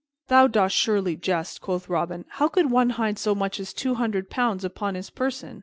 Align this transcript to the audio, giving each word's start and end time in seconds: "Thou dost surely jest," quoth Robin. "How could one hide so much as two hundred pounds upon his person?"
"Thou 0.29 0.47
dost 0.47 0.75
surely 0.75 1.15
jest," 1.15 1.61
quoth 1.61 1.87
Robin. 1.87 2.25
"How 2.27 2.47
could 2.47 2.71
one 2.71 2.89
hide 2.97 3.19
so 3.19 3.35
much 3.35 3.59
as 3.59 3.71
two 3.71 3.93
hundred 3.93 4.31
pounds 4.31 4.65
upon 4.65 4.95
his 4.95 5.11
person?" 5.11 5.59